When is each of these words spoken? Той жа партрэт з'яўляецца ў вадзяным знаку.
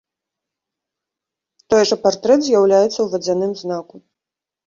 Той 1.73 1.85
жа 1.91 1.99
партрэт 2.07 2.45
з'яўляецца 2.47 2.95
ў 3.01 3.07
вадзяным 3.13 3.51
знаку. 3.63 3.95